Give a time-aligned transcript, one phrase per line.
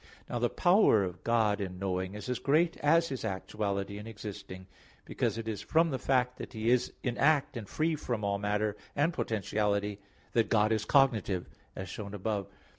[0.27, 4.65] Now the power of God in knowing is as great as His actuality in existing;
[5.05, 8.39] because it is from the fact that He is in act and free from all
[8.39, 9.99] matter and potentiality,
[10.31, 12.49] that God is cognitive, as shown above (AA.
[12.49, 12.55] 1, 2).